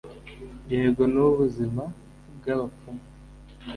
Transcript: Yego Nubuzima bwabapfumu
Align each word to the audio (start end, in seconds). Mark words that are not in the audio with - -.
Yego 0.71 1.03
Nubuzima 1.13 1.83
bwabapfumu 2.37 3.03